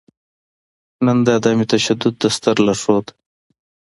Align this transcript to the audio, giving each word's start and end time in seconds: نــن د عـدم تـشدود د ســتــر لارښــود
نــن 1.05 1.17
د 1.25 1.27
عـدم 1.37 1.59
تـشدود 1.71 2.13
د 2.19 2.23
ســتــر 2.33 2.55
لارښــود 2.65 3.05